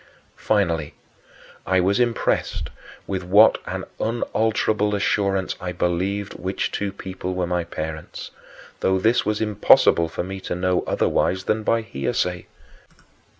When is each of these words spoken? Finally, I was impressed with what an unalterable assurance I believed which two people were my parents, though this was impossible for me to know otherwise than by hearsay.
Finally, 0.37 0.95
I 1.63 1.79
was 1.79 1.99
impressed 1.99 2.71
with 3.05 3.23
what 3.23 3.59
an 3.67 3.83
unalterable 3.99 4.95
assurance 4.95 5.55
I 5.61 5.73
believed 5.73 6.33
which 6.33 6.71
two 6.71 6.91
people 6.91 7.35
were 7.35 7.45
my 7.45 7.65
parents, 7.65 8.31
though 8.79 8.97
this 8.97 9.27
was 9.27 9.41
impossible 9.41 10.09
for 10.09 10.23
me 10.23 10.39
to 10.41 10.55
know 10.55 10.83
otherwise 10.87 11.43
than 11.43 11.61
by 11.61 11.81
hearsay. 11.83 12.47